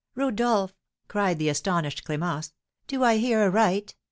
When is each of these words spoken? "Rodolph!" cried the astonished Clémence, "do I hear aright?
"Rodolph!" 0.15 0.73
cried 1.07 1.37
the 1.37 1.49
astonished 1.49 2.03
Clémence, 2.05 2.53
"do 2.87 3.03
I 3.03 3.17
hear 3.17 3.39
aright? 3.41 3.93